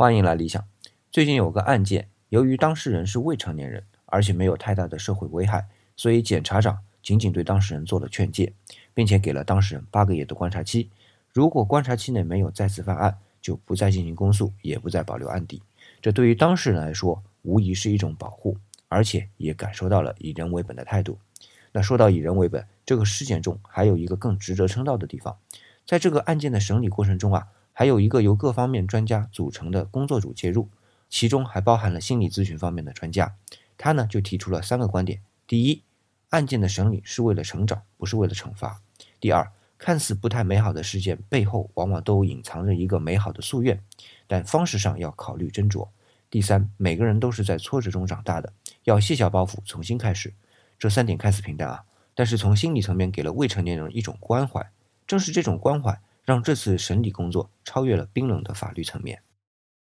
[0.00, 0.64] 欢迎来理想。
[1.10, 8.52] 最近有个案件，由于当事人是未成年人，而且没有太大的社会危害，所以检察长仅仅对当事人做了劝诫，
[8.94, 10.88] 并且给了当事人八个月的观察期。
[11.32, 15.60] 如果观察期内没有再次犯案，就不再进行公诉，也不再保留案底。
[16.00, 18.56] 这对于当事人来说，无疑是一种保护，
[18.86, 21.18] 而且也感受到了以人为本的态度。
[21.72, 25.36] 那说到以人为本，这个事件中还有一个更值得称道的地方，
[25.84, 27.48] 在这个案件的审理过程中啊。
[27.78, 30.68] 还有一个由各方面专家组成的工作组介入，
[31.08, 33.36] 其中还包含了心理咨询方面的专家。
[33.76, 35.84] 他呢就提出了三个观点：第一，
[36.30, 38.80] 案件的审理是为了成长，不是为了惩罚；
[39.20, 43.80] 第二，看似不太美好的事件背后，往往都隐藏着一个美好的夙愿，
[44.26, 45.86] 但方式上要考虑斟酌；
[46.28, 50.34] 第三，每个人都是在挫折中长大的，要卸下包袱，重新开始。
[50.80, 51.84] 这三点看似平淡啊，
[52.16, 54.68] 但是从心理层面给了未成年人一种关怀，
[55.06, 56.00] 正是这种关怀。
[56.28, 59.22] 让这次审理工作超越了冰冷的法律层面。